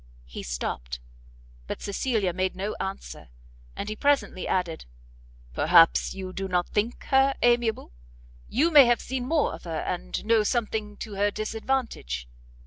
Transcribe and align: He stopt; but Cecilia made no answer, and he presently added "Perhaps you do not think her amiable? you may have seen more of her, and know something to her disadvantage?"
He 0.25 0.41
stopt; 0.41 0.99
but 1.67 1.79
Cecilia 1.79 2.33
made 2.33 2.55
no 2.55 2.73
answer, 2.79 3.29
and 3.75 3.87
he 3.87 3.95
presently 3.95 4.47
added 4.47 4.85
"Perhaps 5.53 6.15
you 6.15 6.33
do 6.33 6.47
not 6.47 6.67
think 6.67 7.03
her 7.11 7.35
amiable? 7.43 7.93
you 8.49 8.71
may 8.71 8.85
have 8.87 8.99
seen 8.99 9.27
more 9.27 9.53
of 9.53 9.65
her, 9.65 9.81
and 9.81 10.25
know 10.25 10.41
something 10.41 10.97
to 10.97 11.13
her 11.17 11.29
disadvantage?" 11.29 12.27